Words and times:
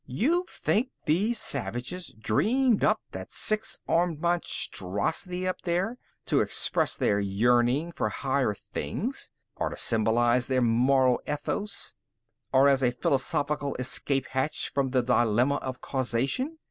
You 0.07 0.45
think 0.49 0.89
these 1.05 1.37
savages 1.39 2.07
dreamed 2.07 2.83
up 2.83 3.01
that 3.11 3.31
six 3.31 3.77
armed 3.87 4.19
monstrosity, 4.19 5.47
up 5.47 5.61
there, 5.61 5.99
to 6.25 6.41
express 6.41 6.95
their 6.97 7.19
yearning 7.19 7.91
for 7.91 8.09
higher 8.09 8.55
things, 8.55 9.29
or 9.57 9.69
to 9.69 9.77
symbolize 9.77 10.47
their 10.47 10.63
moral 10.63 11.21
ethos, 11.31 11.93
or 12.51 12.67
as 12.67 12.81
a 12.81 12.89
philosophical 12.93 13.75
escape 13.75 14.25
hatch 14.31 14.71
from 14.73 14.89
the 14.89 15.03
dilemma 15.03 15.57
of 15.57 15.81
causation? 15.81 16.57